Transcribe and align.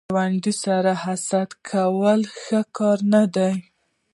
ګاونډي 0.13 0.53
سره 0.63 0.91
حسد 1.03 1.49
کول 1.69 2.21
ښه 2.41 2.59
کار 2.77 2.97
نه 3.13 3.23
دی 3.35 3.53